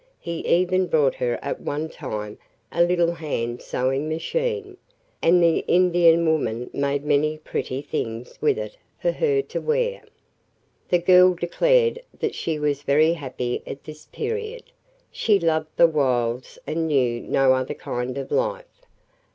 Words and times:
He 0.19 0.39
even 0.47 0.87
brought 0.87 1.13
her 1.13 1.37
at 1.43 1.61
one 1.61 1.87
time 1.87 2.39
a 2.71 2.81
little 2.81 3.11
hand 3.11 3.61
sewing 3.61 4.09
machine, 4.09 4.77
and 5.21 5.43
the 5.43 5.59
Indian 5.67 6.25
woman 6.25 6.71
made 6.73 7.03
many 7.05 7.37
pretty 7.37 7.83
things 7.83 8.35
with 8.41 8.57
it 8.57 8.77
for 8.99 9.11
her 9.11 9.43
to 9.43 9.61
wear. 9.61 10.01
The 10.89 10.97
girl 10.97 11.35
declared 11.35 12.01
that 12.19 12.33
she 12.33 12.57
was 12.57 12.81
very 12.81 13.13
happy 13.13 13.61
at 13.67 13.83
this 13.83 14.05
period. 14.07 14.63
She 15.11 15.39
loved 15.39 15.69
the 15.77 15.85
wilds 15.85 16.57
and 16.65 16.87
knew 16.87 17.21
no 17.21 17.53
other 17.53 17.75
kind 17.75 18.17
of 18.17 18.31
life. 18.31 18.81